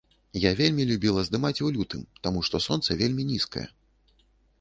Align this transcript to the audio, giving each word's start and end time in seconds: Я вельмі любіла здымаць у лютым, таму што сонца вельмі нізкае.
Я 0.43 0.51
вельмі 0.59 0.85
любіла 0.91 1.25
здымаць 1.27 1.63
у 1.67 1.69
лютым, 1.75 2.01
таму 2.23 2.39
што 2.47 2.61
сонца 2.67 2.97
вельмі 3.03 3.27
нізкае. 3.33 3.67